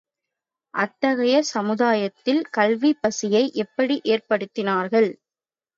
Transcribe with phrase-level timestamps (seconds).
[0.73, 5.09] அத்தகைய சமுதாயத்தில் கல்விப் பசியை எப்படி ஏற்படுத்தினார்கள்?